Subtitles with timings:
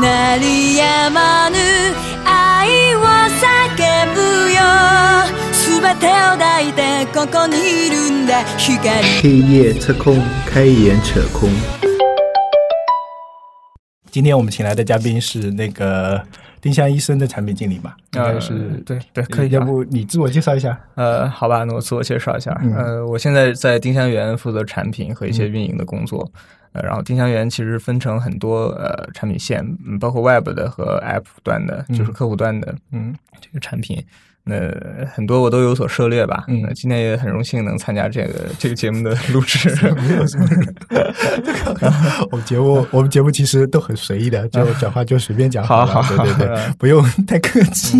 [0.00, 1.56] 鳴り止まぬ
[2.24, 4.20] 愛を叫ぶ
[4.52, 4.60] よ
[5.52, 7.56] 全てを抱いてここに
[7.88, 8.88] いるんだ光
[9.20, 11.50] 黑夜测空，开眼扯空。
[14.10, 16.22] 今天我们请来的嘉宾是那个
[16.61, 17.95] 丁香医生的产品经理吧？
[18.13, 20.79] 应该是、呃对对，可以要不你自我介绍一下？
[20.95, 22.57] 呃，好吧，那我自我介绍一下。
[22.63, 26.29] 嗯呃，我现在在丁香园负责产品和一些运营的工作。
[26.73, 34.03] 呃，然后丁香园其实分成很多呃产品线，嗯包括 Web 的和 App 端的，就是客户端的嗯这个产品。
[34.47, 36.45] 那很多我都有所涉猎吧。
[36.47, 39.69] 嗯今天也很荣幸能参加这个这个节目的录制。
[40.07, 40.75] 没有什么人。
[42.31, 45.85] 我们节目我们节目其实都很随意的，就讲话就随便讲好。
[45.85, 47.99] 好好对对对，不用太客气。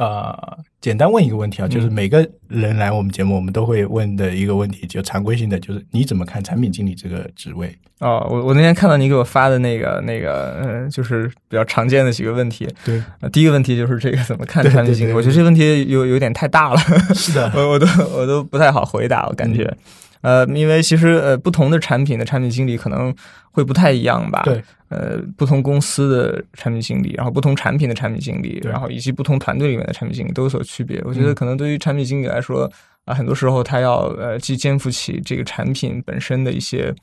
[0.00, 7.76] 呃，简单问一个问题啊，就是每个人来我们节目，我们都会问的一个问题，就常规性的，就是你怎么看产品经理这个职位？
[7.98, 12.66] 哦，我我那天看到你给我发的那个那个，嗯、就是比较常见的几个问题。
[12.82, 15.10] 对，呃，第一个问题就是这个怎么看产品经理？
[15.10, 16.80] 对对我觉得这个问题有有点太大了，
[17.14, 19.64] 是的， 我我都我都不太好回答，我感觉。
[19.64, 19.76] 嗯
[20.22, 23.14] 呃，因为其实呃，不同的产品的产品经理可能
[23.52, 24.42] 会不太一样吧。
[24.44, 31.00] 对，呃，不同公司的产品经理，然后不同产品的产品经理，然后以及不同团队里面的产品经理都有所区别。
[31.04, 32.70] 我觉得嗯可能对于产品经理来说
[33.06, 36.94] 啊、很多时候他要呃既肩负起这个产品本身的一些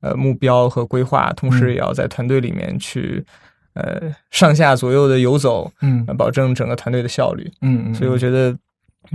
[0.00, 3.24] 呃目标和规划，同时嗯也要在团队里面去
[3.74, 4.00] 呃
[4.30, 7.50] 上下左右的游走，嗯呃保证整个团队的效率。
[7.60, 8.56] 嗯嗯，所以我觉得，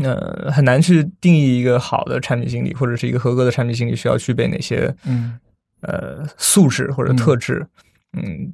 [0.03, 5.37] 呃，很难去定义一个好的产品经理或者是一个合格的产品经理需要具备哪些嗯
[5.81, 7.55] 呃素质或者嗯特质。
[7.59, 7.88] 嗯，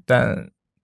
[0.06, 0.36] 但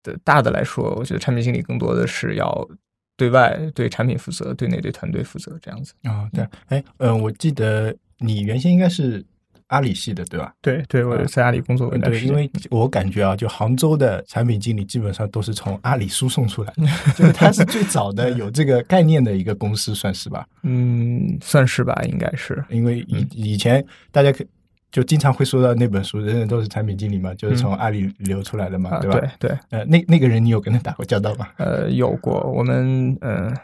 [0.03, 2.67] 的大的来说，我觉得产品经理更多的是要
[3.16, 5.94] 对外对产品负责，对内对团队负责这样子。
[6.03, 9.23] 啊，对，哎，嗯，我记得你原先应该是
[9.67, 10.53] 阿里系的，对吧？
[10.61, 16.83] 对对，我在阿里工作过对，因为我感觉啊，就杭州的产品经理基本上都是从阿里输送出来的，
[17.16, 20.45] 就是它是最早的有这个概念的一个公司，算是吧？
[20.63, 22.63] 嗯，算是吧，应该是。
[22.69, 24.44] 因为以以前大家可
[24.91, 29.19] 就经常会说到那本书，人人都是产品经理嘛，就是从阿里流出来的嘛，啊，对吧？
[29.40, 31.47] 对对，呃，那那个人你有跟他打过交道吗？
[31.57, 33.56] 呃，有过我们嗯、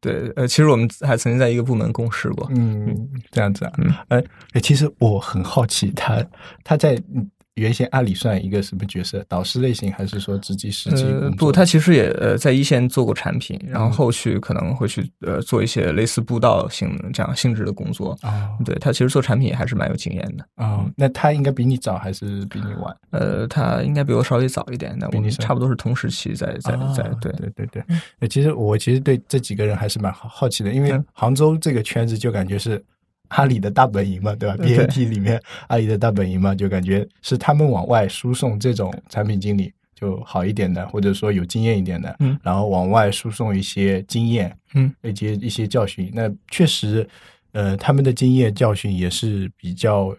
[0.00, 2.48] 对，呃，其实我们还曾经在一个部门共事过。
[2.50, 3.72] 嗯，这样子啊。
[3.78, 4.22] 嗯呃，
[4.52, 6.20] 哎其实我很好奇他，
[6.64, 9.24] 他在嗯原先阿里算一个什么角色？
[9.28, 11.04] 导师类型，还是说直击实际
[11.36, 18.16] 不，他其实也呃在一线做过产品，然后嗯后续可能会去呃做一些类似布道性这样性质的工作。
[18.22, 20.46] 哦对他其实做产品也还是蛮有经验的。
[20.56, 22.96] 哦，那他应该比你早还是比你晚？
[23.10, 27.32] 呃，他应该比我稍微早一点，那我们差不多是同时期在在在啊对。
[27.32, 27.84] 对对对，
[28.20, 32.82] 呃其实我其实对这几个人还是蛮好好奇的，因为嗯杭州这个圈子就感觉是
[33.28, 46.10] 阿里的大本营嘛，对吧？BAT 里面阿里的大本营嘛，就感觉是他们往外输送这种产品经理就好一点的，或者说有经验一点的，嗯然后往外输送一些经验，嗯，以及一些教训。
[46.14, 47.08] 那确实，
[47.52, 50.14] 呃，他们的经验教训也是比较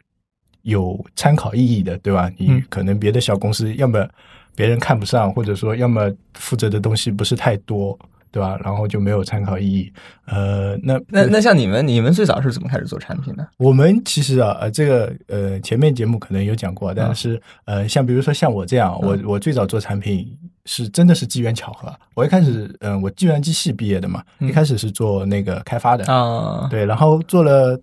[0.64, 2.32] 有参考意义的，对吧？
[2.38, 4.08] 你嗯可能别的小公司，要么
[4.56, 7.98] 别人看不上，或者说要么负责的东西不是太多，
[8.32, 8.58] 对吧？
[8.64, 9.92] 然后就没有参考意义。
[10.26, 13.48] 呃，那那那像你们，你们最早是怎么开始做产品的？
[13.58, 21.94] 我们其实啊，呃，这个呃，前面节目可能有讲过，嗯但是呃，像比如说像我这样，我我最早做产品是真的是机缘巧合。
[22.14, 27.80] 我一开始，嗯、我计算机系毕业的嘛，嗯一开始是做那个开发的，啊，对，然后做了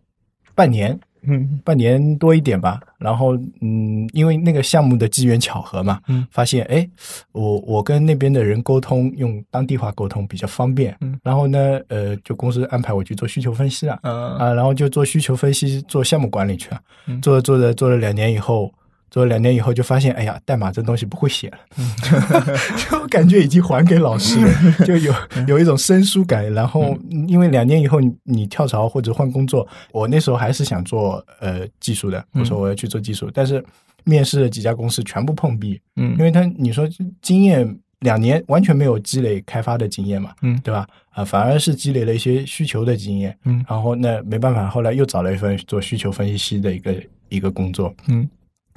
[0.55, 2.81] 半年，嗯半年多一点吧。
[2.99, 6.89] 然后，嗯，因为那个项目的机缘巧合嘛，嗯发现哎，
[7.33, 10.97] 我我跟那边的人沟通用当地话沟通比较方便。
[11.01, 13.99] 嗯然后呢，呃，就公司安排我去做需求分析了。
[14.03, 16.81] 嗯啊，然后就做需求分析，做项目管理去了。
[17.07, 18.73] 嗯做着做着做了两年以后，
[19.15, 21.89] 做了两年以后就发现，哎呀，代码这东西不会写了，嗯。
[22.91, 25.47] 就感觉已经还给老师了，就有嗯。
[25.47, 26.53] 有一种生疏感。
[26.53, 26.99] 然后
[27.29, 32.41] 因为两年以后你你跳槽或者换工作，我那时候还是想做呃技术的，嗯。
[32.41, 33.65] 我说我要去做技术，但是
[34.03, 36.17] 面试了几家公司全部碰壁，嗯。
[36.19, 36.85] 因为他你说
[37.23, 40.61] 经验两年完全没有积累开发的经验嘛，嗯。
[40.65, 40.85] 对吧？
[41.11, 43.65] 啊，反而是积累了一些需求的经验，嗯。
[43.69, 46.93] 然后那没办法，后来又找了一份做需求分析的一个
[47.29, 48.29] 一个工作，嗯，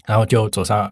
[0.08, 0.92] 然后就走上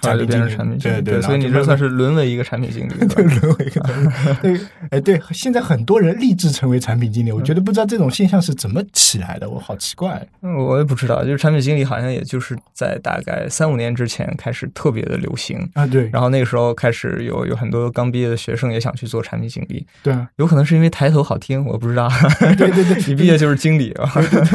[0.00, 4.60] 后来就变成产品经理，对对，所以你这算是沦为一个产品经理， 对沦为一个产品， 对，
[4.90, 10.26] 哎对，现在很多人立志成为产品经理，我觉得不知道这种现象是怎么起来的，我好奇怪。
[10.42, 22.08] 嗯我也不知道，就是产品经理好像也就是在大概三五年之前开始特别的流行，啊，对，然后那个时候开始有有很多刚毕业的学生也想去做产品经理，对啊，有可能是因为抬头好听，我不知道。
[22.56, 23.94] 对对 对一毕业就是经理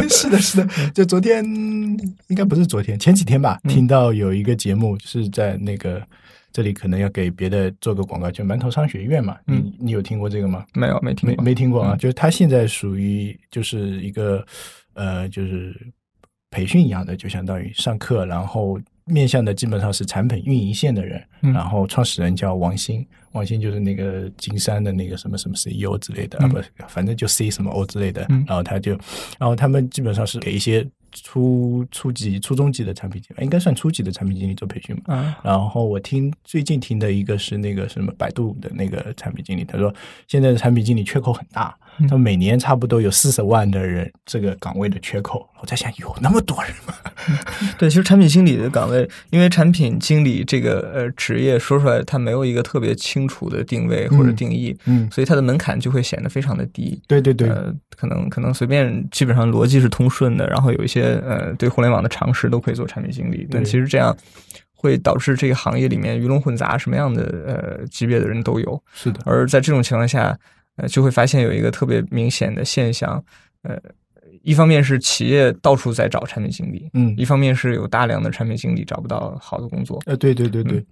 [0.09, 0.67] 是的，是的。
[0.93, 1.43] 就昨天，
[2.27, 6.01] 应该不是昨天，前几天吧，嗯听到有一个节目是在那个
[6.51, 9.37] 这里可能要给别的做个广告，就馒头商学院嘛。
[9.47, 9.63] 嗯。
[9.63, 10.65] 你你有听过这个吗？
[10.73, 11.97] 没有没听没过，没听过啊，嗯。
[11.97, 14.45] 就是他现在属于就是一个
[14.93, 15.75] 呃，就是
[16.49, 21.53] 培训一样的，就相当于上课，然后面向的基本上是产品运营线的人，嗯。
[21.53, 26.49] 然后创始人叫王鑫，王鑫就是那个金山的那个什么什么 CEO 之类的，啊嗯。
[26.49, 28.43] 不，反正就 C 什么 O 之类的，嗯。
[28.47, 28.91] 然后他就，
[29.37, 35.15] 然后他们基本上是给一些初初级、初中级的产品经理，应该算初级的产品经理做培训嘛。
[35.15, 39.93] 啊，然后我听最近听的一个是那个什么百度的那个产品经理，他说
[40.27, 45.47] 现在的产品经理缺口很大，嗯他每年差不多有四十万的人这个岗位的缺口。
[45.61, 46.93] 我在想，有那么多人吗？
[47.77, 57.01] 对，其实产品经理的岗位，因为产品经理这个呃职业说出来，它没有一个特别清楚的定位或者嗯定义，嗯，所以它的门槛就会显得非常的低。
[57.07, 63.45] 对对对，呃，可能可能随便，基本上逻辑是通顺的，然后有一些呃对互联网的常识都可以做产品经理。
[63.51, 64.15] 但其实这样
[64.73, 68.81] 会导致这个行业里面鱼龙混杂，什么样的呃级别的人都有。
[68.93, 70.37] 是的，而在这种情况下，
[70.79, 73.23] 呃，就会发现有一个特别明显的现象，
[73.63, 73.77] 呃，
[74.43, 80.01] 一方面是企业到处在找产品经理，嗯一方面是有大量的产品经理找不到好的工作。
[80.05, 80.83] 呃，对对对对，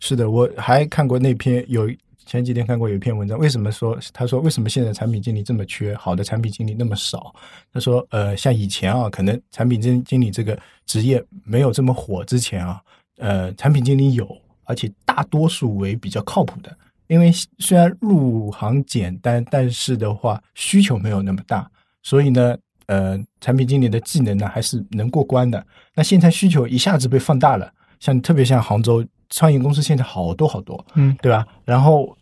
[0.00, 1.90] 是的，我还看过那篇有
[2.26, 7.34] 前几天看过有一篇文章，为什么说他说为什么现在产品经理这么缺，好的产品经理那么少？
[7.70, 12.80] 他说，呃，像以前啊，可能产品经经理这个职业没有这么火之前啊，
[13.18, 14.26] 呃，产品经理有，
[14.64, 16.74] 而且大多数为比较靠谱的。
[17.06, 21.70] 因为虽然入行简单，但是的话需求没有那么大，
[22.02, 22.56] 所以呢，
[22.86, 25.64] 呃，产品经理的技能呢还是能过关的。
[25.94, 27.70] 那现在需求一下子被放大了，
[28.00, 31.46] 像特别像杭州创业公司现在好多好多，嗯，对吧？
[31.64, 32.16] 然后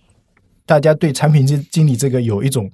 [0.67, 2.71] 大家对产品经经理这个有一种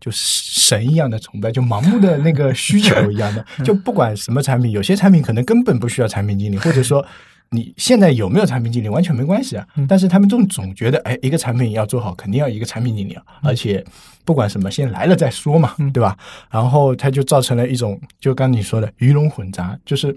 [0.00, 7.04] 就神一样的崇拜，就盲目的那个需求一样的， 就不管什么产品，有些产品可能根本不需要产品经理，或者说。
[7.50, 13.84] 你现在有没有产品经理完全没关系啊，但是他们总总觉得，哎，一个产品要做好，肯定要一个产品经理啊，而且
[14.24, 16.16] 不管什么，先来了再说嘛，对吧？
[16.50, 20.14] 然后它就造成了一种，就刚你说的鱼龙混杂，就是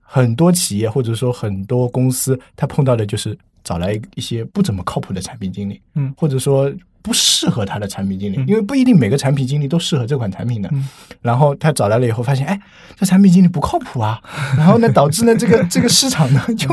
[0.00, 6.72] 很多企业或者说很多公司，他碰到的就是找来一些不怎么靠谱的产品经理，嗯，或者说
[7.02, 10.68] 不适合他的产品经理，嗯因为不一定每个产品经理都适合这款产品的。
[10.72, 10.88] 嗯
[11.22, 12.60] 然后他找来了以后，发现哎，
[12.94, 14.20] 这产品经理不靠谱啊，
[14.56, 16.68] 然后呢，导致呢这个 这个市场呢 就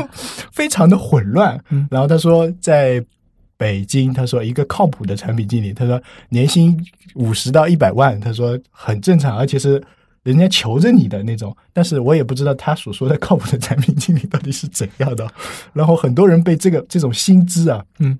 [0.52, 1.58] 非常的混乱。
[1.70, 3.04] 嗯然后他说在。
[3.58, 6.76] 北京，他说一个靠谱的产品经理，他说年薪
[7.14, 9.80] 五十到一百万，他说很正常，而且是
[10.22, 11.56] 人家求着你的那种。
[11.72, 15.28] 但是我也不知道他所说的靠谱的产品经理到底是怎样的。
[15.72, 18.18] 然后很多人被这个这种薪资啊，嗯，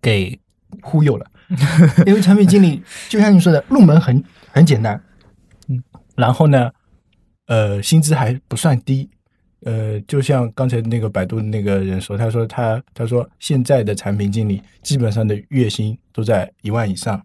[0.00, 0.38] 给
[0.82, 1.26] 忽悠了。
[2.06, 5.00] 因为产品经理就像你说的，入门很很简单，
[5.68, 5.82] 嗯，
[6.16, 6.70] 然后呢，
[7.46, 9.08] 呃，薪资还不算低。
[9.66, 17.24] 呃，就像刚才那个百度那个人说，他说他他说现在的产品经理基本上的月薪都在一万以上，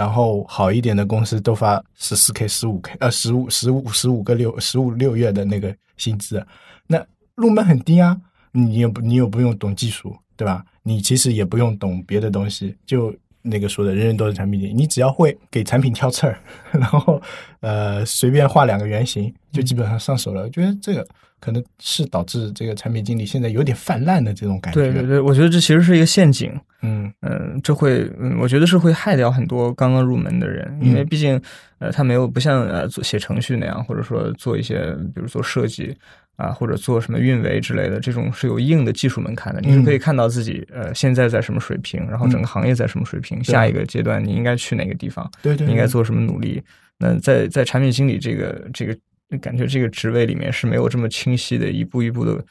[0.00, 6.42] 然后好一点的公司都发十四 k、十五 k，呃，十五十五十五个六十五六月的那个薪资，
[6.86, 8.18] 那入门很低啊，
[8.50, 10.64] 你也不你又不用懂技术，对吧？
[10.84, 16.40] 你其实也不用懂别的东西，就那个说的，人人都是产品经理，你只要会给产品挑刺儿，
[16.72, 17.20] 然后
[17.60, 20.44] 呃随便画两个原型，就基本上上手了。
[20.44, 21.06] 我觉得这个
[21.40, 24.80] 可能是导致这个产品经理现在有点泛滥的这种感觉。
[24.80, 26.52] 对对对，我觉得这其实是一个陷阱。
[26.82, 31.40] 嗯嗯，这会，嗯，我觉得是会害掉很多刚刚入门的人，因为嗯毕竟，
[31.78, 35.94] 呃，他没有不像呃做写程序那样，或者说做一些，比如做设计
[36.36, 39.60] 啊，或者做什么运维之类的，这种是有硬的技术门槛的。
[39.60, 46.62] 你是可以看到自己呃现在在什么水平，然后整个行业在什么水平，下一个阶段你应该去哪个地方，对对，你应该做什么努力。
[46.98, 48.96] 那在在产品经理这个这个
[49.38, 52.44] 感觉这个职位里面是没有这么清晰的一步一步的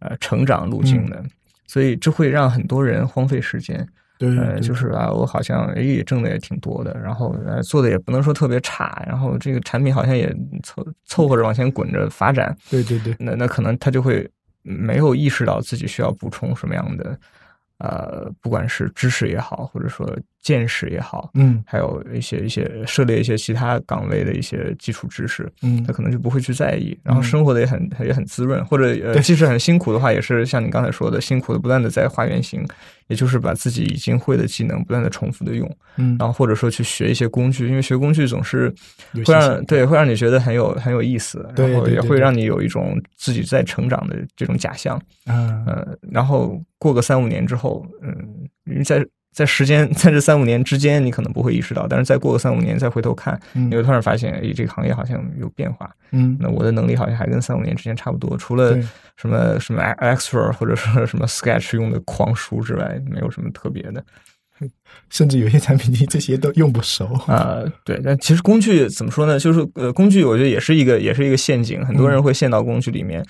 [0.00, 1.22] 呃成长路径的，
[1.66, 3.86] 所以这会让很多人荒废时间。
[4.18, 14.26] 对对呃，就是啊，我好像诶也挣的也挺多的，然后呃做的也不能说特别差，然后这个产品好像也凑凑合着往前滚着发展，对对对，那那可能他就会
[14.62, 17.20] 没有意识到自己需要补充什么样的
[17.76, 20.10] 呃，不管是知识也好，或者说
[20.46, 21.60] 见识也好，嗯。
[21.66, 25.82] 还有一些一些涉猎一些其他岗位的一些基础知识，嗯。
[25.82, 32.64] 他可能就不会去在意，然后生活的也很也很滋润，或者呃，即使很辛苦的话，也是像你刚才说的，辛苦的不断的在画原型，
[33.08, 38.72] 也就是把自己已经会的技能不断的重复的用，嗯，然后或者说去学一些工具，因为学工具总是
[39.24, 45.64] 会让对会让你觉得很有很有意思，对然后也会让你有一种自己在成长的这种假象，嗯。
[45.66, 48.14] 呃，然后过个三五年之后，嗯，
[48.66, 49.04] 因为在
[49.36, 55.94] 在时间 在这三五年之间，你可能不会意识到，但是再过个三五年再回头看，嗯你会突然发现，哎，这个行业好像有变化。
[56.12, 58.74] 嗯那我的能力好像还跟三五年之前差不多，除了
[59.18, 64.02] 什么什么 Extra 或者说什么 Sketch 用的狂熟之外，没有什么特别的。
[65.10, 67.04] 甚至有些产品你这些都用不熟。
[67.26, 69.38] 啊、对，但其实工具怎么说呢？
[69.38, 73.22] 就是呃，工具我觉得也是一个也是一个陷阱，很多人会陷到工具里面。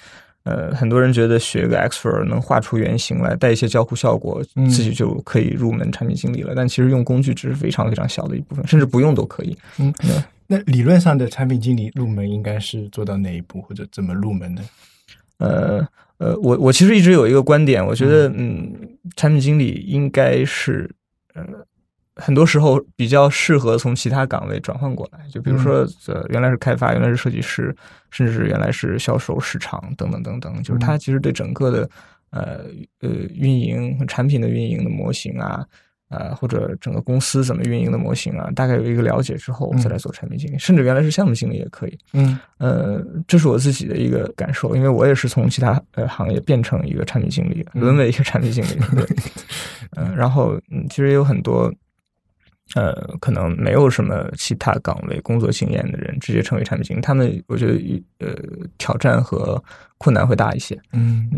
[0.47, 6.53] 呃，很多人觉得学个 Extra 能画出原型来，带一些交互效果，嗯自己就可以入门产品经理了。
[6.55, 9.59] 但其实用工具只是非常非常小的一部分，甚至不用都可以。
[9.81, 9.93] 嗯，
[10.47, 14.63] 那理论上的产品经理入门应该是做到哪一步，或者怎么入门呢？
[15.39, 15.89] 呃
[16.19, 18.73] 呃，我我其实一直有一个观点，我觉得嗯，
[19.17, 20.89] 产品经理应该是
[21.35, 21.45] 呃，
[22.17, 27.75] 很多时候比较适合从其他岗位转换过来，就比如说呃，原来是开发，原来是设计师，
[28.11, 31.91] 甚至原来是销售、市场等等等等，就是他其实对整个的
[32.31, 32.65] 呃
[33.01, 35.65] 呃运营和产品的运营的模型啊。
[36.09, 41.99] 呃，或者整个公司怎么运营的模型啊，大概有一个了解之后，再来做产品经理，甚至原来是项目经理也可以。
[42.13, 48.79] 嗯呃，这是我自己的一个感受，因为我也是从其他呃行业变成一个产品经理，沦为一个产品经理。
[48.95, 49.05] 对，
[49.97, 51.75] 嗯、 然后嗯，其实也有很多
[52.75, 58.35] 呃，可能没有什么其他岗位工作经验的人，直接成为产品经理，他们我觉得呃
[58.77, 59.63] 挑战和
[59.99, 60.79] 困难会大一些。
[60.93, 61.31] 嗯，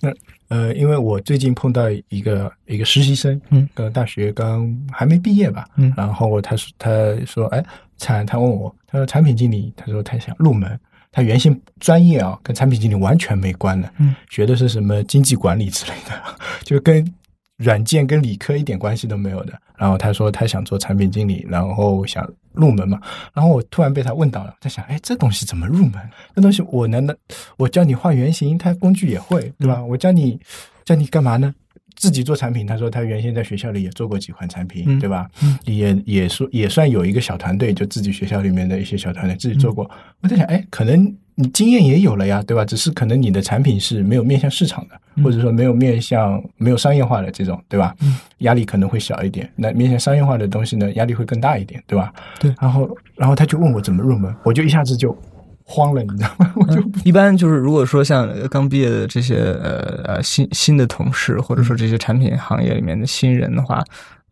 [0.00, 0.10] 那
[0.48, 6.90] 呃，因为我最近碰到一个一个实习生，嗯，呃，大学刚还没毕业吧，嗯然后他说他
[7.26, 7.64] 说，哎，
[7.98, 10.78] 产他问我，他说产品经理，他说他想入门，
[11.12, 16.22] 他原先专业啊跟产品经理完全没关的，嗯，学的是什么经济管理之类的，
[16.64, 17.04] 就跟
[17.56, 19.52] 软件跟理科一点关系都没有的。
[19.76, 23.00] 然后他说他想做产品经理，然后想入门嘛。
[23.34, 25.94] 然后我突然被他问到了，在想，哎，这东西怎么入门？
[26.34, 27.14] 这东西我难道
[27.58, 29.84] 我教你画原型，他工具也会，对吧？
[29.84, 30.40] 我教你
[30.84, 31.54] 教你干嘛呢？
[31.94, 35.26] 自己做产品，他说他原先在学校里也做过几款产品，嗯对吧？
[35.64, 39.90] 也也说也算有一个小团队，就自己学校里面的一些小团队自己做过。
[40.20, 42.64] 我在想，哎，可能你经验也有了呀，对吧？
[42.64, 47.94] 只是可能你的产品是没有面向市场的，或者说没有面向没有商业化的这种，对吧？
[48.38, 49.48] 压力可能会小一点。
[49.54, 52.12] 那面向商业化的东西呢，压力会更大一点，对吧？
[52.40, 55.14] 对然后，然后他就问我怎么入门，我就一下子就
[55.62, 56.52] 慌了，你知道吗？
[56.56, 63.84] 我就一般就是如果说像刚毕业的这些呃呃新新的同事，或者说这些产品行业里面的新人的话，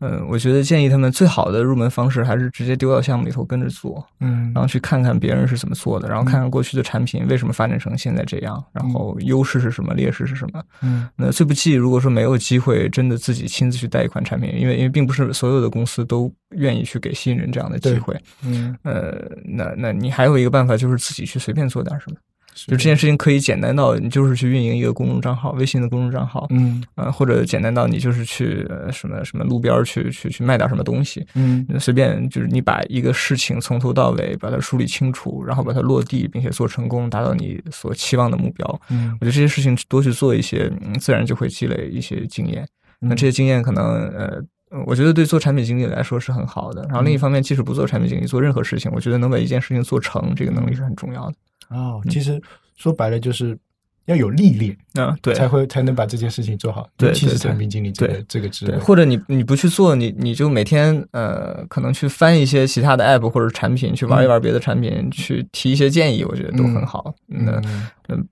[0.05, 4.51] 呃，我觉得建议他们最好的入门方式还是直接丢到项目里头跟着做，嗯。
[4.53, 10.63] 然后去看看别人是怎么做的，然后看看过去的产品为什么发展成现在这样，然后优势是什么，劣势是什么。
[10.81, 11.09] 嗯。
[11.15, 22.17] 那最不济，如果说没有机会真的自己亲自去带一款产品，因为因为并不是所有的公司都愿意去给新人这样的机会，嗯，呃，那那你还有一个办法就是自己去随便做点什么。
[22.55, 38.81] 就这件事情可以简单到你就是去运营一个公众账号，微信的公众账号，嗯呃，或者简单到你就是去呃什么什么路边去去去卖点什么东西，嗯随便就是你把一个事情从头到尾把它梳理清楚，然后把它落地，并且做成功，达到你所期望的目标。
[38.89, 42.65] 嗯我觉得这些事情多去做一些，嗯，自然就会积累一些经验。
[42.99, 44.41] 那这些经验可能呃。
[44.85, 46.81] 我觉得对做产品经理来说是很好的。
[46.89, 51.35] 然后另一方面，即使不做产品经理，做任何事情，我觉得能把一件事情做成，这个能力是很重要的。
[51.69, 52.41] 哦，其实
[52.75, 53.57] 说白了就是
[54.05, 56.87] 要有历练，嗯，对，才会才能把这件事情做好。
[56.97, 67.13] 对尤其是对对产品经理这个对这个职对，位，或者你你不去做，你你就每天呃，可能去翻一些其他的 app 或者产品，去玩一玩别的产品，去提一些建议，我觉得都很好。
[67.29, 67.61] 嗯
[68.07, 68.27] 嗯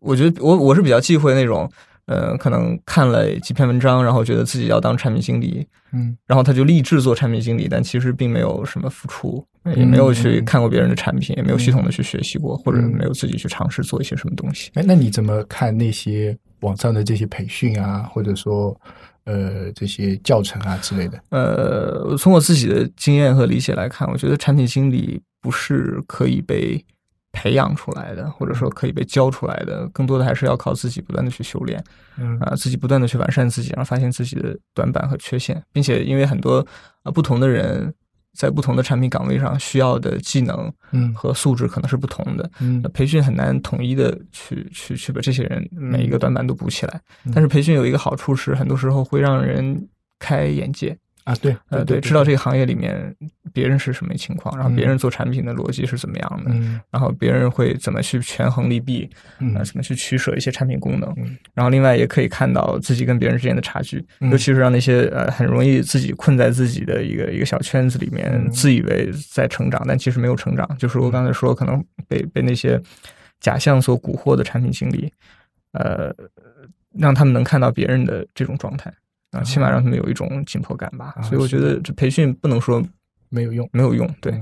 [0.00, 1.70] 我觉得我我是比较忌讳那种。
[2.06, 9.44] 呃，可能看了几篇文章，然后觉得自己要当产品经理，嗯然后他就立志做产品经理，但其实并没有什么付出，
[9.76, 14.70] 也没有去看过别人的产品，也没有系统的去学习过，或者没有自己去尝试做一些什么东西。
[14.74, 18.78] 哎，那你怎么看那些网上的这些培训啊，或者说
[19.24, 21.18] 呃这些教程啊之类的？
[21.30, 26.84] 呃，从我自己的经验和理解来看，我觉得产品经理不是可以被
[27.34, 31.82] 培养出来的，或者说可以被教出来的，更多的还是要靠自己不断的去修炼，
[32.16, 32.38] 嗯。
[32.38, 36.64] 啊、自己不断的去完善自己，然后发现自己的短板和缺陷，并且因为很多
[37.02, 37.92] 啊、不同的人
[38.32, 41.12] 在不同的产品岗位上需要的技能嗯。
[41.12, 42.80] 和素质可能是不同的，嗯。
[42.94, 47.32] 培训很难统一的去去去把这些人每一个短板都补起来，嗯。
[47.34, 49.88] 但是培训有一个好处是，很多时候会让人
[50.18, 50.96] 开眼界。
[51.24, 53.14] 啊，对，呃，对，知道这个行业里面
[53.52, 56.78] 别人是什么情况，然后别人做产品的逻辑是怎么样的，嗯。
[56.90, 59.54] 然后别人会怎么去权衡利弊，嗯。
[59.54, 61.34] 呃，怎么去取舍一些产品功能，嗯。
[61.54, 64.30] 然后另外也可以看到自己跟别人之间的差距，嗯。
[64.30, 68.50] 尤其是让那些呃很容易自己困在自己的一个一个小圈子里面，嗯。
[68.50, 72.78] 自以为在成长，但其实没有成长，就是我刚才说可能被被那些
[73.40, 75.10] 假象所蛊惑的产品经理，
[75.72, 76.14] 呃，
[76.98, 78.92] 让他们能看到别人的这种状态。
[79.34, 81.14] 啊，起码让他们有一种紧迫感吧。
[81.22, 82.82] 所以我觉得这培训不能说
[83.28, 84.32] 没有用，没有用，对。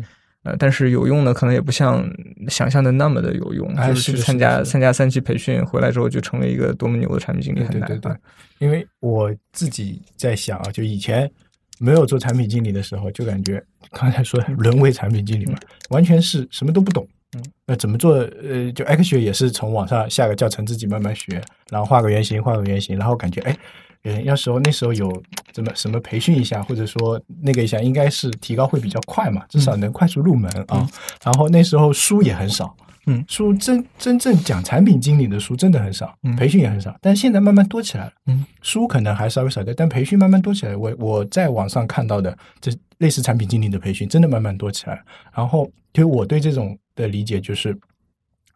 [0.45, 2.05] 呃，但是有用呢，可能也不像
[2.49, 3.73] 想象的那么的有用。
[3.77, 7.89] 就是去参加参加三期培训，回来之后就成了一个多么牛的产品经理，很难。
[7.89, 8.17] 对对对，
[8.59, 11.31] 因为我自己在想啊，就以前
[11.79, 15.57] 没有做产品经理的时候，就感觉刚才说沦为产品经理嘛，
[15.91, 17.07] 完全是什么都不懂。
[17.37, 18.15] 嗯，那怎么做？
[18.15, 23.57] 呃，就 X 学也是从网上下个教程自己慢慢学，然后画个原型，画个原型，然后感觉哎。
[24.05, 30.85] 嗯，要时候那时候有怎么什么培训一下，或者说那个一下，应该是提高会比较快嘛，至少能快速入门啊。
[31.23, 36.93] 然后那时候书也很少，嗯，书真真正讲产品经理的书真的很少，培训也很少。
[37.01, 40.77] 但是现在慢慢多起来了，嗯，书可能还稍微少点，但培训慢慢多起来。
[40.77, 45.01] 我我在网上看到的这类似产品经理的培训，真的慢慢多起来。
[45.33, 47.79] 然后，就我对这种的理解就是，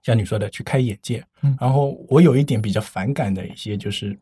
[0.03, 1.25] 像你说的，去开眼界。
[1.43, 4.19] 嗯然后我有一点比较反感的一些就是。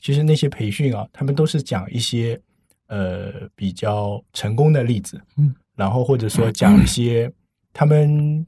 [0.00, 2.40] 其实那些培训啊，他们都是讲一些
[2.86, 7.30] 呃比较成功的例子，嗯，然后或者说讲一些
[7.72, 8.46] 他们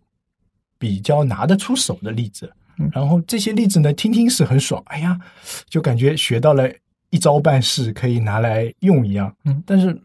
[0.79, 2.51] 比较拿得出手的例子，
[2.93, 5.19] 然后这些例子呢，听听是很爽，哎呀，
[5.69, 6.71] 就感觉学到了
[7.11, 10.01] 一招半式可以拿来用一样，嗯，但是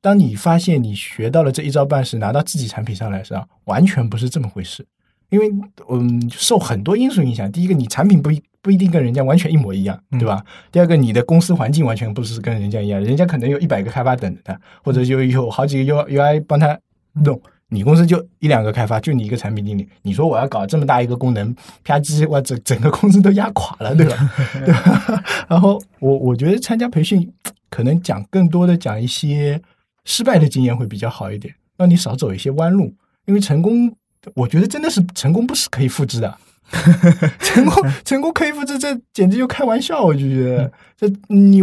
[0.00, 4.86] 当你发现你学到了这一招半式拿到自己产品上来时，完全不是这么回事，
[5.30, 5.50] 因为
[5.88, 8.30] 嗯，受很多因素影响，第一个你产品不。
[8.66, 10.44] 不一定跟人家完全一模一样，对吧？
[10.72, 16.76] 第二个，你的公司环境完全不是跟人家一样，人家可能有一百个开发等着他，或者就有好几个 U UI 帮他
[17.12, 21.54] 弄，你公司就一两个开发，就你一个产品经理，你说我要搞这么大一个功能，
[21.84, 24.30] 啪叽，我整整个公司都压垮了，对吧？
[24.66, 25.24] 对吧？
[25.48, 27.32] 然后我我觉得参加培训，
[27.70, 29.62] 可能讲更多的讲一些
[30.04, 32.92] 失败的经验会比较好一点，让你少走一些弯路，
[33.26, 33.94] 因为成功，
[34.34, 36.36] 我觉得真的是成功不是可以复制的。
[37.40, 40.02] 成功成功可以复制，这简直就开玩笑！
[40.02, 41.60] 我就觉得这你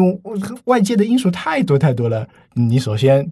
[0.65, 2.25] 外界的因素太多太多了。
[2.53, 3.29] 你首先，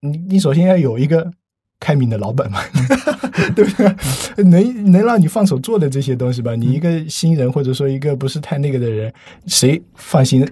[0.00, 1.30] 你你首先要有一个
[1.78, 2.60] 开明的老板嘛，
[3.54, 4.44] 对不对？
[4.44, 6.54] 能能让你放手做的这些东西吧。
[6.56, 9.12] 你一个新人或者说一个不是太那个的人，
[9.46, 10.46] 谁放心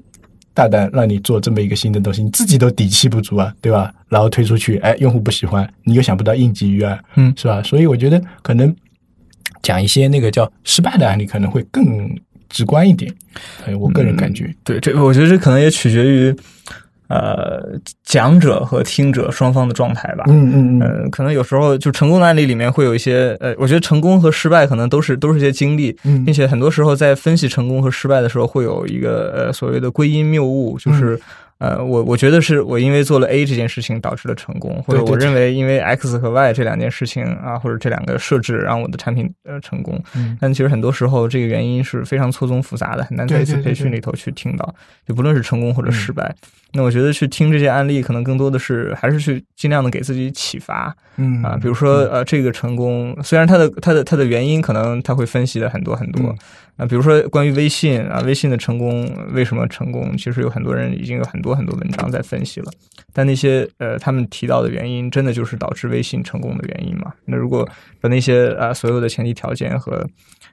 [0.55, 2.23] 大胆让你做这么一个新的东西？
[2.23, 3.93] 你自己都底气不足啊，对吧？
[4.09, 7.61] 然后推出去，哎，用户不喜欢，你又想不到应急预案，嗯，是吧？
[7.65, 8.75] 所以我觉得可能。
[9.67, 11.83] 讲一些那个叫失败的案例，可能会更
[12.49, 13.13] 直观一点。
[13.67, 16.37] 哎，我个人感觉，对这，我觉得这可能也取决于
[17.09, 17.61] 呃
[18.05, 20.25] 讲者和听者双方的状态吧。
[20.29, 25.93] 嗯嗯嗯，可能有时候就成功的案例里面会有一些呃，我觉得成功和失败可能都是都是一些经历，
[26.25, 31.19] 并且很多时候在分析成功和失败的时候，会有一个呃所谓的归因谬误，就是。
[31.59, 39.99] 呃，我我觉得是我因为做了 A 这件事情导致了成功，或者我认为因为 X 和 Y 这两件事情啊，或者这两个设置让我的产品呃成功。
[40.39, 44.75] 但其实很多时候这个原因是非常错综复杂的，很难在一次培训里头去听到。
[45.07, 46.35] 就不论是成功或者失败，
[46.75, 50.95] 那我觉得去听这些案例，可能更多的是还是去尽量的给自己启发。
[51.17, 56.37] 嗯啊，比如说呃，这个成功虽然它的它的它的原因可能他会分析的很多很多。
[56.77, 60.15] 啊，比如说关于微信啊，微信的成功为什么成功？
[60.17, 62.71] 其实有很多人已经有很多很多文章在分析了。
[63.15, 67.15] 但那些呃，他们提到的原因，真的就是导致微信成功的原因吗？
[67.25, 67.67] 那如果
[68.01, 70.07] 把那些啊所有的前提条件和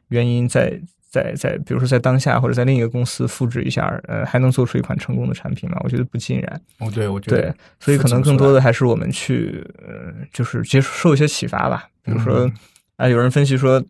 [0.07, 5.77] 原因，在在在，比如说在当下或者在另一个公司复制一下，呃，还能做出一款成功的产品吗？
[5.83, 6.61] 我觉得不尽然。
[6.79, 11.89] 哦，对，我觉得对，所以可能更多的还是我们去呃，就是接受一些启发吧。
[12.01, 12.49] 比如说
[12.95, 13.83] 啊，有人分析说。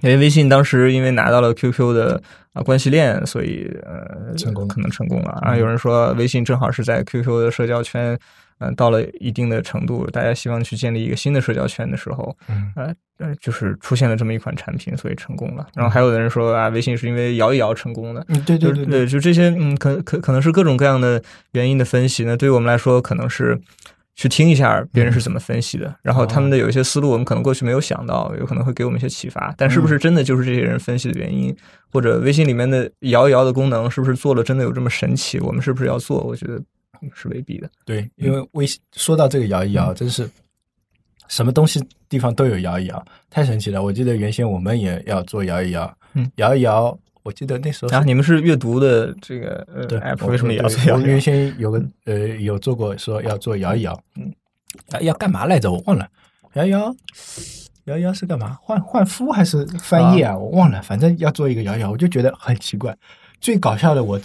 [0.00, 5.56] 因为微信当时因为拿到了 QQ 的啊关系链，所以呃成功可能成功了啊。
[5.56, 8.18] 有人说微信正好是在 QQ 的社交圈，
[8.58, 15.66] 嗯，到了一定的程度，大家希望去建立一个新的社交圈的时候，嗯，呃呃，就是出现了这么一款产品，所以成功了。
[15.74, 22.36] 然后还有的人说啊，微信是因为摇一摇成功的，嗯，对对对对，就这些，嗯，可可可能是各种各样的原因的分析呢。
[22.36, 23.58] 对于我们来说，可能是。
[24.16, 29.54] 去听一下别人是怎么分析的，然后他们的有一些思路，我们可能过去没有想到，有可能会给我们一些启发。
[29.58, 31.54] 但是不是真的就是这些人分析的原因？
[31.92, 35.38] 或者微信里面的摇一摇的功能是不是做了真的有这么神奇？
[35.40, 36.22] 我们是不是要做？
[36.22, 36.58] 我觉得
[37.14, 37.70] 是未必的。
[37.84, 40.26] 对，因为微信说到这个摇一摇，真是
[41.28, 43.82] 什么东西地方都有摇一摇，太神奇了。
[43.82, 46.98] 我记得原先我们也要做摇一摇，嗯，摇一摇。
[47.26, 50.94] 我记得那时候啊，你们是阅读的这个呃 app，为什么要做？
[50.94, 54.32] 我原先有个呃有做过，说要做摇一摇，嗯，
[55.00, 55.68] 要干嘛来着？
[55.72, 56.08] 我忘了。
[56.54, 56.94] 摇一摇，
[57.86, 58.56] 摇一摇是干嘛？
[58.62, 60.38] 换换肤还是翻页啊？
[60.38, 60.80] 我忘了。
[60.80, 62.96] 反正要做一个摇一摇，我就觉得很奇怪。
[63.40, 64.20] 最搞笑的，我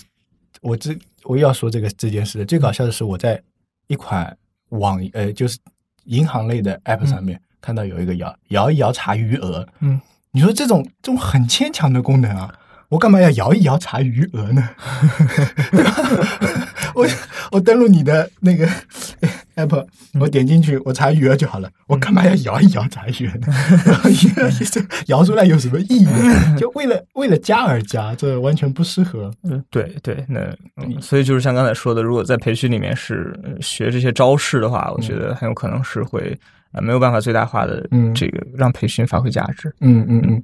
[0.61, 2.45] 我这我要说这个这件事。
[2.45, 3.41] 最搞笑的是，我在
[3.87, 4.37] 一款
[4.69, 5.57] 网呃就是
[6.03, 9.67] 银行类的 app 上面看到有一个摇摇一摇查余额。
[9.79, 9.99] 嗯，
[10.31, 12.53] 你说这种这种很牵强的功能啊？
[12.91, 14.69] 我干嘛要摇一摇查余额呢？
[15.71, 15.95] 对吧？
[16.93, 17.07] 我
[17.51, 18.67] 我登录你的那个
[19.55, 19.85] app，
[20.19, 23.47] 我点进去我查余额就好了，我干嘛要摇一摇查余额呢？
[25.07, 26.55] 摇出来有什么意义呢？
[26.59, 29.33] 就为了为了加而加，这完全不适合。
[29.43, 30.41] 嗯，对对，那、
[30.83, 36.37] 嗯、所以就是像刚才说的，如果在培训里面是呃学这些招式的话，我觉得很有可能是会
[36.73, 39.73] 呃没有办法最大化的嗯这个让培训发挥价值。
[39.79, 40.43] 嗯嗯嗯。